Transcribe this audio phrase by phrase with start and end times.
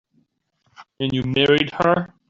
[0.99, 2.11] And you married her.